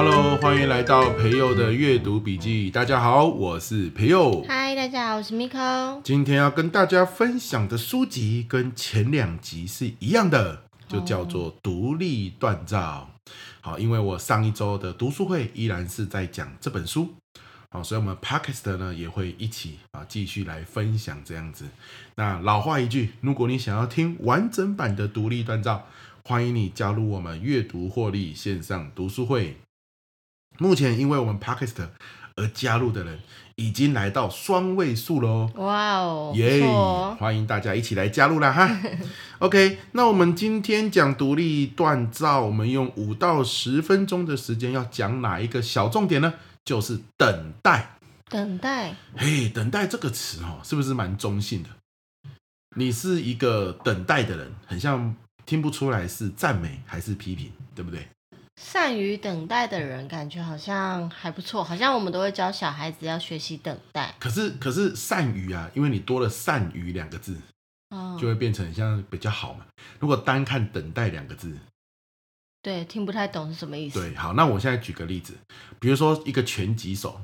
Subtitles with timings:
[0.00, 2.70] Hello，欢迎来到培佑的阅读笔记。
[2.70, 4.44] 大家好，我是培佑。
[4.46, 6.00] 嗨，大家好，我是 Miko。
[6.04, 13.10] 今天要跟大家分享的书籍跟前两集是一样的，就叫做《独立锻造》。
[13.60, 17.08] 好，因为我上一周的读书会依然是在讲这本书，
[17.70, 21.64] 好，所以我们 Podcast 呢也会一起啊继续来分享这样子。
[22.14, 25.88] 那老话一句，如果你想要听完整版的《独立锻造》，
[26.28, 29.56] 欢迎你加入我们阅读获利线上读书会。
[30.58, 31.82] 目前因为我们 p a k i s t
[32.36, 33.18] 而加入的人
[33.56, 35.50] 已经来到双位数喽！
[35.56, 36.64] 哇哦，耶！
[37.18, 38.78] 欢迎大家一起来加入啦哈。
[39.40, 46.34] OK，那我们今天讲独立锻造，我们用五到十分钟的时间要讲哪一个小重点呢？
[46.64, 47.98] 就是等待。
[48.28, 48.94] 等待。
[49.16, 51.68] 嘿，等待这个词哦，是不是蛮中性的？
[52.76, 58.06] 你是一个等待的人，很像听不出来是赞美还是批评，对不对？
[58.60, 64.12] 善于等待的人，感觉好像还不错，好像我们都会教小孩子要学习等待。
[64.18, 67.36] 可是，可是善于啊，因为你多了“善于”两个字，
[68.18, 69.64] 就会变成像比较好嘛。
[70.00, 71.56] 如果单看“等待”两个字，
[72.60, 74.00] 对，听不太懂是什么意思。
[74.00, 75.34] 对，好，那我现在举个例子，
[75.78, 77.20] 比如说一个拳击手，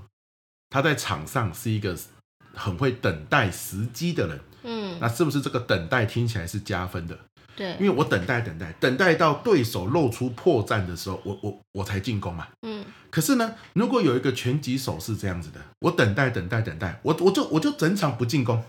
[0.71, 1.99] 他在场上是一个
[2.55, 7.19] 很会等待时机的人，嗯，那是不是这个等待听起来是加分的？
[7.57, 12.49] 对，因为我等待等待等待到对手露出破绽的时候，我我我才进攻嘛。
[12.63, 12.85] 嗯。
[13.11, 18.61] 可是呢，如果有一个拳击手是这样子的，我等待等待等待，我我就我就整场不进攻，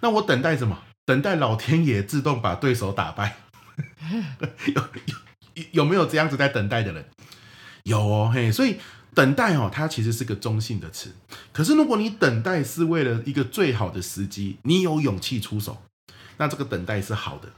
[0.00, 0.78] 那我等待什么？
[1.06, 3.38] 等待老天爷自动把对手打败。
[4.66, 7.06] 有有有没有这样子在等待的人？
[7.84, 8.76] 有哦，嘿，所以
[9.14, 11.14] 等待哦，它其实是个中性的词。
[11.54, 15.82] 可是如果你等待是为了一个最好的时机，你有勇气出手，
[16.36, 17.48] 那这个等待是好的。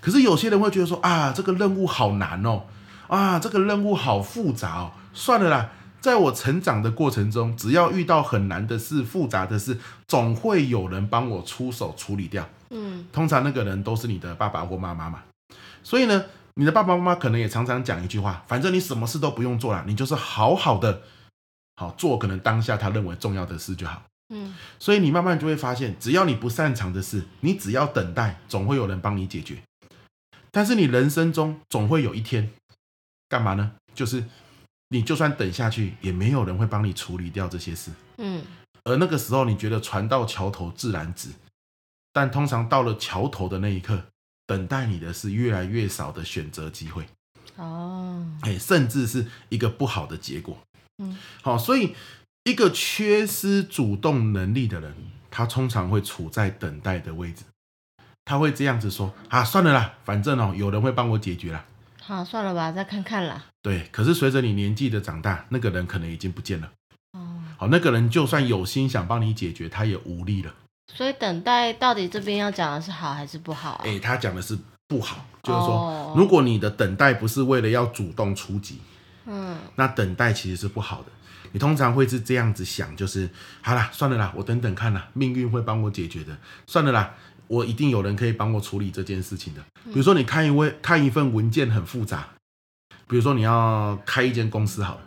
[0.00, 2.64] 可是有些人会觉得说啊，这个任务好难哦，
[3.08, 12.46] 啊，这个任务好复杂哦，算了啦，在我成长的过程中，只要遇到很难的事、复杂的事，总会有人帮我出手处理掉。
[12.70, 15.22] 嗯，通常那个人都是你的爸爸或妈妈嘛。
[15.82, 21.02] 所以呢，你的爸爸妈妈可能也常常讲一句话，反正你什么事都不用做了，你就是好好的
[21.76, 24.02] 好做，可能当下他认为重要的事就好。
[24.34, 29.62] 嗯，所以你慢慢就会发现，只要你不擅长的事，你只要等待，总会有人帮你解决。
[30.54, 32.50] 但是你人生中总会有一天，
[33.28, 33.72] 干嘛呢？
[33.94, 34.24] 就是
[34.88, 37.90] 你就算等下去，也没有人会帮你处理掉这些事。
[38.18, 38.44] 嗯，
[38.84, 41.30] 而那个时候，你觉得船到桥头自然直，
[42.12, 44.04] 但通常到了桥头的那一刻，
[44.46, 47.06] 等待你的是越来越少的选择机会。
[47.56, 50.56] 哦，哎，甚至是一个不好的结果。
[50.98, 51.94] 嗯，好，所以。
[52.46, 54.94] 一个缺失主动能力的人，
[55.30, 57.42] 他通常会处在等待的位置。
[58.24, 61.64] 他会这样子说：“啊，算了啦，反正哦，有人会帮我解决啦。”
[62.00, 63.44] 好，算了吧，再看看啦。
[63.62, 66.70] 对，可是随着你年纪的长大，那个人可能已经不见了。
[67.12, 70.52] 哦，好，那个人就算有心想帮你解决，他也无力了。
[70.92, 73.82] 所以等待到底这边要讲的是好还是不好啊？
[73.84, 78.80] 哎，他讲的是不好，就是说，如果你的等待不是为了要主动出击，
[79.24, 81.06] 嗯，那等待其实是不好的。
[81.52, 83.30] 你通常会是这样子想，就是
[83.62, 86.36] 好啦，算了啦，我等等看啦，命运会帮我解决的。
[86.66, 87.14] 算了啦，
[87.46, 89.60] 我一定有人可以帮我处理这件事情的。
[89.84, 92.28] 比如说，你看一位看一份文件很复杂，
[93.08, 95.00] 比如说你要开一间公司好了，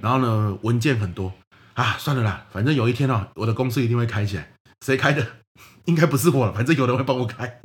[0.00, 1.32] 然后呢，文件很多
[1.74, 4.50] 啊，算了啦，反正有一天哦，我的公司一定会开起来。
[4.84, 5.26] 谁开的？
[5.86, 7.60] 应该不是我了，反正有人会帮我开。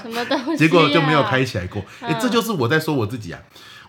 [0.00, 0.56] 什么东西啊？
[0.56, 1.84] 结果就没有开起来过。
[2.00, 3.40] 哎，这就是我在说我自己啊。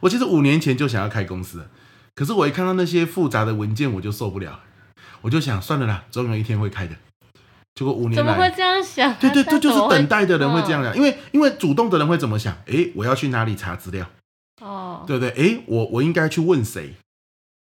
[0.02, 1.66] 我其实五年前就想要开公司。
[2.16, 4.60] 可是我一看到那些复杂的文件，我就受不了，
[5.22, 6.96] 我就想算了啦，总有一天会开的。
[7.76, 9.14] 结果五年来，怎么会这样想？
[9.16, 12.56] 对对，这就是等待的人会这样想，因为因为主动的人会怎么想？
[12.66, 14.08] 诶，我要去哪里查资料？
[14.62, 15.30] 哦，对不对？
[15.32, 16.94] 诶，我我应该去问谁？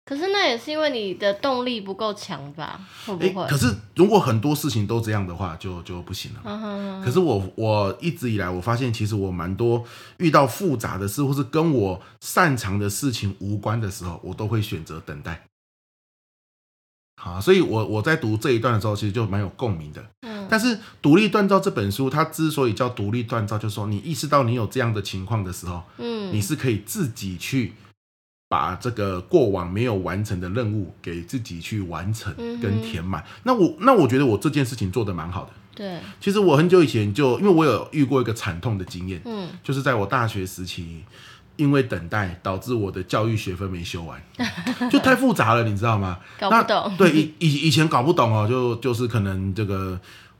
[0.05, 2.79] 可是那也是因为你的动力不够强吧？
[3.05, 3.47] 会不会？
[3.47, 6.41] 可是如果很多事情都这样的话，就就不行了。
[6.43, 7.03] Uh huh.
[7.05, 9.83] 可是我我一直以来，我发现其实我蛮多
[10.17, 15.41] 遇到复杂的事，或是跟我擅长的事情无关的时候，我都会选择等待。
[17.23, 20.03] 好，所以我我在读这一段的时候，其实就蛮有共鸣的。
[20.23, 20.45] 嗯。
[20.49, 27.73] 但是《独立锻造》这本书，它之所以叫独立锻造，就是说你意识到你有这样的情况的时候，嗯，你是可以自己去。
[28.49, 32.31] 把这个过往没有完成的任务给自己去完成
[32.61, 33.19] 跟填满。
[33.23, 35.51] 嗯、那我那我觉得我这件事情做得蛮好的。
[35.73, 41.03] 对，其实我很久以前就因为我有遇过一个惨痛的经验，嗯，就是在我大学时期，
[41.55, 44.21] 因为等待导致我的教育学分没修完，
[44.89, 46.19] 就太复杂了，你知道吗？
[46.39, 46.97] 搞不懂。
[46.97, 49.99] 对，以以以前搞不懂哦，就就是可能这个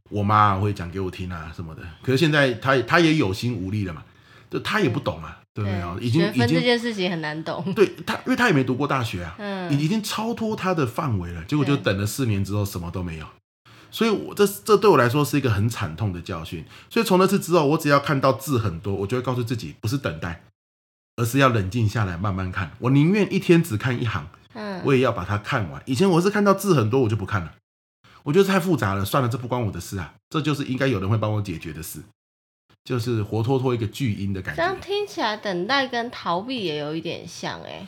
[0.10, 1.82] 我妈会讲给我听啊什么的。
[2.02, 4.04] 可是现在她她也有心无力了嘛，
[4.50, 5.40] 就她也不懂啊。
[5.56, 5.96] 对不对啊？
[6.02, 7.72] 已经已经这件事情很难懂。
[7.76, 11.44] 对她，因为她也没读过大学啊，嗯，已已经超脱她的范围了。
[11.44, 13.28] 结果就等了四年之后，什么都没有。
[13.92, 16.66] 所以我这这对我来说是一个很惨痛的教训。
[16.90, 20.44] 所以从那次之后，我只要看到字很多，我就会告诉自己，不是等待，
[21.16, 22.72] 而是要冷静下来慢慢看。
[22.80, 25.82] 我宁愿一天只看一行，嗯，我也要把它看完。
[25.86, 27.54] 以前我是看到字很多，我就不看了，
[28.24, 30.14] 我觉得太复杂了，算了，这不关我的事啊。
[30.30, 32.02] 这就是应该有人会帮我解决的事，
[32.84, 34.62] 就是活脱脱一个巨婴的感觉。
[34.62, 37.86] 这样听起来，等待跟逃避也有一点像哎。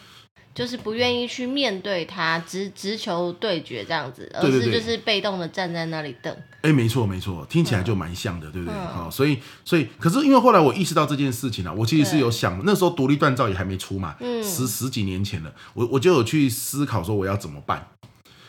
[0.56, 6.34] 就是不愿意去面对他，直直球对决这样子，而是就是被动的站在那里等。
[6.62, 8.74] 哎、欸，没错没错，听起来就蛮像的，嗯、对不对？
[8.74, 17.86] 好、嗯，所以所以，可是因为后来我意识到这件事情啊，我其实是有想，那时候独立锻造也还没出嘛，嗯、十十几年前了，我我就有去思考说我要怎么办。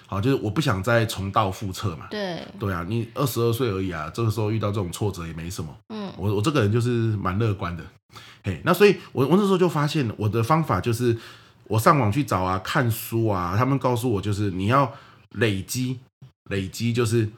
[0.06, 2.06] 好，就是我不想再重蹈覆辙嘛。
[2.08, 5.76] 对对啊，你二十二岁而已啊，这个时候遇到这种挫折也没什么。
[5.88, 7.82] 嗯，我我这个人就是蛮乐观的。
[8.44, 11.18] 嘿，那所以我我那时候就发现我的方法就是。
[11.68, 14.92] 我上网去找啊，看书啊，他们告诉我，就是你要
[15.32, 15.98] 累积，
[16.50, 17.28] 累积就是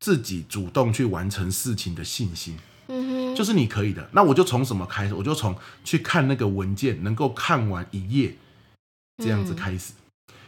[0.00, 2.56] 自己主动去完成事情的信心，
[2.88, 4.08] 嗯哼，就是你可以的。
[4.12, 5.14] 那我就从什么开始？
[5.14, 8.34] 我就从去看那个文件，能够看完一页
[9.22, 9.92] 这样子开始，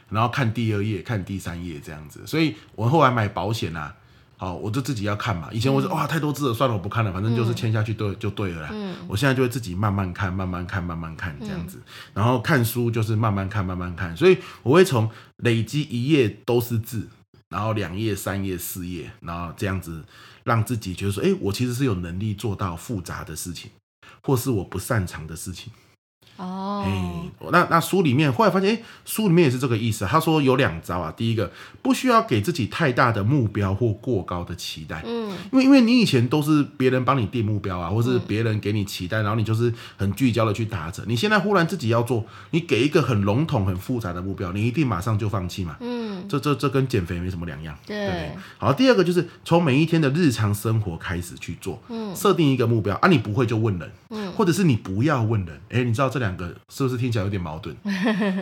[0.08, 2.26] 然后看第二页，看第三页这样子。
[2.26, 3.94] 所以我后来买保险啊。
[4.40, 5.48] 好，我就自己要看嘛。
[5.52, 8.68] 以前我说、嗯、哇，太多字了，算了，我不看了，反正就是签下去对就对了啦。
[8.72, 11.82] 嗯，我现在就会自己慢慢看，慢慢看，慢慢看这样子。
[12.14, 14.16] 然后看书就是慢慢看，慢慢看。
[14.16, 17.08] 所以我会从累积一页都是字，
[17.48, 20.04] 然后两页、三页、四页，然后这样子
[20.44, 23.72] 让自己觉得说，哎，我其实是有能力做到复杂的事情，
[24.22, 25.72] 或是我不擅长的事情。
[26.36, 30.04] 哦，哎，那那书里面后来发现，哎，书里面也是这个意思。
[30.04, 31.50] 他说有两招啊，第一个
[31.82, 41.04] 不需要给自己太大的目标或过高的期待，嗯，因为因为你以前都是别人帮你定目标啊，或是别人给你期待，然后你就是很聚焦的去达成。
[41.08, 48.36] 你现在忽然自己要做，你给一个很笼统、很复杂的目标，你一定马上就放弃嘛，嗯，这这这跟减肥没什么两样，对，对。
[48.58, 56.28] 好，第二个就是从每一天的日常生活开始去做，嗯，设定一个目标啊，你不会就问人，嗯，或者是你不要问人，哎，你知道这两。
[56.28, 57.76] 两个是不是听起来有点矛盾？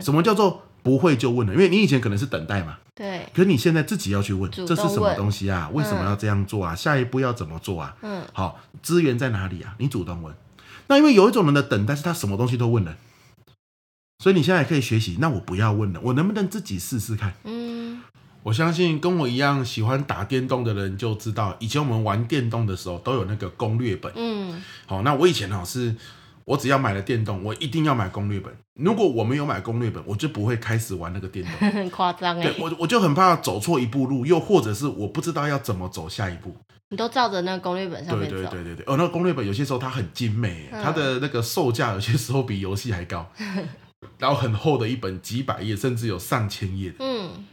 [0.01, 1.53] 什么叫做不会就问了？
[1.53, 3.27] 因为你以前可能是等待嘛，对。
[3.35, 5.69] 可是你现在自己要去问，这是什么东西啊？
[5.73, 6.75] 为什么要这样做啊？
[6.75, 7.97] 下一步要怎么做啊？
[8.03, 9.75] 嗯，好，资源在哪里啊？
[9.79, 10.33] 你主动问。
[10.87, 12.97] 那因为有一种人的等待是他什么东西都问了，
[14.23, 15.17] 所以你现在也可以学习。
[15.19, 17.35] 那我不要问了，我能不能自己试试看？
[17.43, 18.01] 嗯，
[18.45, 24.13] 我相信跟我一样喜欢打电动的人就知道，以前我们玩电动的时候都有那个攻略本。
[24.15, 25.97] 嗯，好，那我以前呢是。
[26.47, 28.57] 我只要买了电动，我一定要买攻略本。
[28.81, 31.53] 如果我没有买攻略本，我就不会开始玩那个电动。
[31.71, 32.45] 很夸张哎！
[32.45, 36.57] 对，我我就很怕走错一步路，又或者是我不知道要怎么走下一步。
[36.91, 38.37] 你都照着那个攻略本上面走。
[38.37, 38.85] 对对对对对。
[38.87, 43.29] 哦，那个攻略本有些时候它很精美，嗯、它的那个售价有些时候比游戏还高。
[44.19, 46.95] 然后很厚的一本，几百页，甚至有上千页。
[47.01, 47.45] 嗯。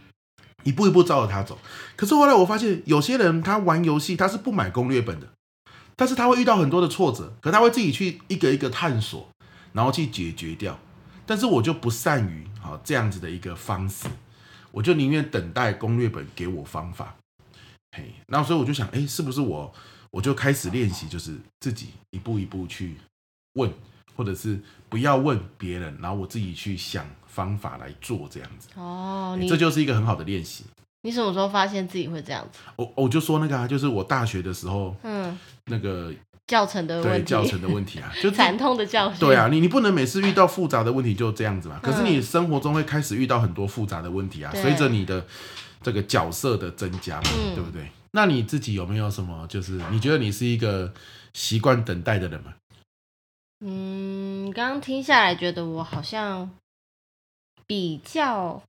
[0.63, 1.57] 一步一步照着它走。
[1.95, 5.28] 可是后来我发现，有些人他玩游戏他是不买攻略本的。
[5.95, 9.30] 但是他会遇到很多的挫折，可他会自己去一个一个探索，
[9.74, 10.80] 然后去解决掉。
[11.25, 14.07] 但是我就不善于好这样子的一个方式，
[14.72, 17.16] 我就宁愿等待攻略本给我方法。
[17.95, 19.73] 嘿，然后所以我就想，哎，是不是我
[20.12, 22.95] 我就开始练习，就是自己一步一步去
[23.54, 23.71] 问，
[24.16, 24.59] 或者是
[24.90, 28.68] 不要问别人，然后我自己去想方法来做这样子。
[28.76, 30.66] 哦，这就是一个很好的练习。
[31.04, 32.60] 你什么时候发现自己会这样子？
[32.78, 36.14] 我我就说那个啊，就是我大学的时候，嗯，那个
[36.48, 39.19] 教程的问题，对教程的问题啊，就 惨痛的教训。
[39.19, 41.78] 对啊，你你不能每次遇到复杂的问题就这样子嘛。
[41.83, 45.26] 可是你生活中会开始遇到很多复杂的问题啊，随着你的
[45.81, 47.92] 这个角色的增加嘛，对不对？
[48.12, 49.45] 那你自己有没有什么？
[49.48, 50.94] 就是你觉得你是一个
[51.33, 52.54] 习惯等待的人吗？
[53.60, 56.50] 嗯，刚刚听下来，觉得我好像
[57.68, 58.64] 比较。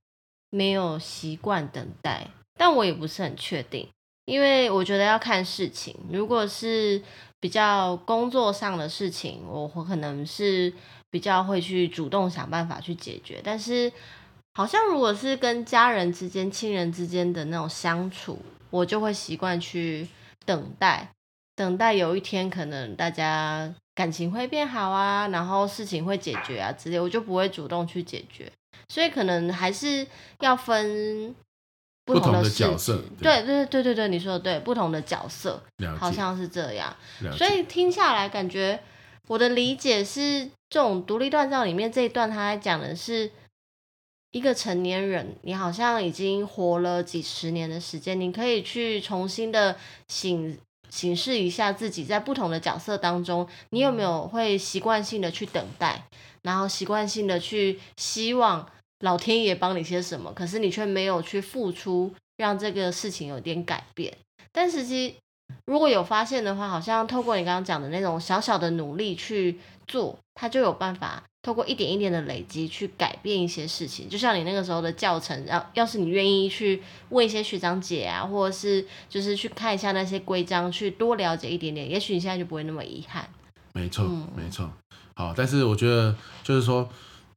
[0.55, 2.25] 没有习惯等待，
[2.57, 3.85] 但我也不是很确定，
[4.23, 5.93] 因为我觉得要看事情。
[6.09, 7.01] 如果是
[7.41, 10.71] 比较工作上的事情，我我可能是
[11.11, 13.41] 比较会去主动想办法去解决。
[13.43, 13.91] 但是，
[14.53, 20.07] 好像如果是跟家人之间、亲人之间的那种相处，我就会习惯去
[20.45, 21.11] 等待，
[21.53, 28.49] 等待有一天可能大家感情会变好啊，然后事情会解决啊之类，我就不会主动去解决。
[28.89, 30.05] 所以可能还是
[30.39, 31.35] 要分
[32.05, 35.61] 不同的，的角色，对对对对对，你说的对，不同的角色，
[35.97, 36.95] 好像是这样。
[37.37, 38.79] 所以听下来，感觉
[39.27, 43.31] 我的理解是，这种独立锻造里面这一段，他在讲的是
[44.31, 49.75] 一个成年人，你好像已经活了几十年的时间，你可以去重新的
[50.07, 50.55] 省
[50.89, 56.03] 审视一下自己在不同的角色当中，你有没有会习惯性的去等待，
[56.41, 58.67] 然后习惯性的去希望
[58.99, 64.15] 老天爷帮你些什么，可是你却没有去付出，让这个事情有点改变。
[64.51, 65.15] 但实际
[65.65, 71.23] 如果有发现的话，好像透过你刚刚讲的那种小小的努力去做，他就有办法。
[71.45, 83.29] 透过一点一点的累积去改变一些事情，就像你那个时候的教程，要要是你愿意去问一些学长姐啊，或者是就是去看一下那些规章，去多了解一点点，也许你现在就不会那么遗憾。
[83.73, 84.67] 没错，嗯、没错。
[85.13, 86.89] 好，但是我觉得就是说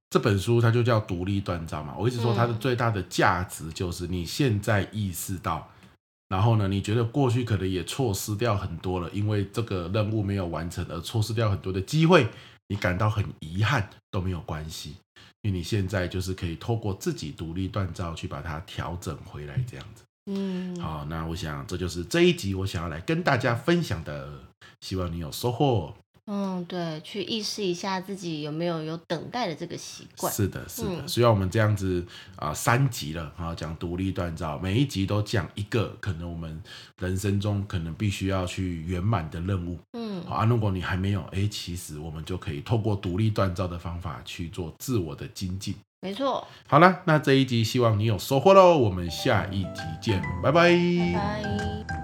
[0.09, 5.89] 这本书它就叫独立锻造嘛，我一直说它的最大的价值就是你现在意识到，嗯、
[6.31, 12.27] 然后呢，你觉得过去可能也错失掉很多了，因为这个任务没有完成而错失掉很多的机会。
[12.69, 14.97] 你感到很遗憾都没有关系，
[15.43, 20.05] 因为你现在就是可以透过自己独立锻造去把它调整回来，这样子。
[20.31, 24.45] 嗯，好，那我想这就是这一集我想要来跟大家分享的，
[24.83, 25.95] 希望你有收获。
[26.31, 30.31] 嗯，对，去意识一下自己有没有有等待的这个习惯。
[30.31, 31.09] 是的，是的。
[31.09, 32.05] 虽然、嗯、我们这样子
[32.37, 36.63] 啊、呃，三集了啊，讲独立锻造，每一集都讲一个可能我们
[36.99, 39.79] 人生中可能必须要去圆满的任务。
[39.95, 45.75] 嗯，好啊，如果你还没有，哎，其实我们就可以透过独立锻造的方法去做自我的精进。
[46.01, 46.47] 没错。
[46.67, 50.71] 好了，那这一集希望你有收获喽，我们下一集见，拜拜。
[51.13, 51.98] 拜拜。